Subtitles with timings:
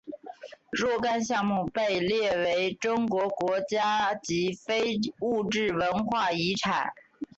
[0.71, 6.91] 若干项目被列入中国国家级非物质文化遗产。